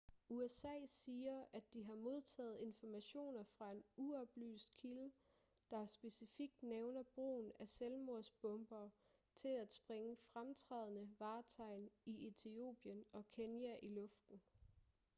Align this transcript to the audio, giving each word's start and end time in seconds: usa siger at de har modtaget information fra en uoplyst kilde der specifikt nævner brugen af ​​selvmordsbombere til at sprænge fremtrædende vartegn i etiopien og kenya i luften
usa 0.29 0.85
siger 0.87 1.45
at 1.53 1.73
de 1.73 1.83
har 1.83 1.95
modtaget 1.95 2.59
information 2.59 3.45
fra 3.45 3.71
en 3.71 3.83
uoplyst 3.97 4.75
kilde 4.75 5.11
der 5.71 5.85
specifikt 5.85 6.63
nævner 6.63 7.03
brugen 7.03 7.51
af 7.59 7.65
​​selvmordsbombere 7.67 8.91
til 9.35 9.47
at 9.49 9.73
sprænge 9.73 10.17
fremtrædende 10.33 11.15
vartegn 11.19 11.89
i 12.05 12.27
etiopien 12.27 13.05
og 13.13 13.29
kenya 13.29 13.77
i 13.83 13.89
luften 13.89 14.41